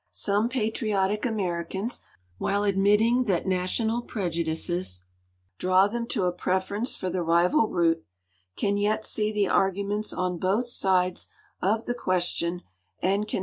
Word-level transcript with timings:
Some 0.09 0.49
])atriotic 0.49 1.27
Americans, 1.27 2.01
while 2.39 2.63
admitting 2.63 3.25
that 3.25 3.45
national 3.45 4.01
preju 4.01 4.43
dices 4.47 5.03
draw 5.59 5.87
them 5.87 6.07
to 6.07 6.23
a 6.25 6.31
preference 6.31 6.95
for 6.95 7.11
the 7.11 7.21
rival 7.21 7.67
route, 7.69 8.03
can 8.55 8.77
yet 8.77 9.05
see 9.05 9.31
the 9.31 9.47
arguments 9.47 10.11
on 10.11 10.39
both 10.39 10.65
sides 10.65 11.27
of 11.61 11.85
the 11.85 11.93
question 11.93 12.63
and 12.99 13.27
can 13.27 13.39
di. 13.39 13.39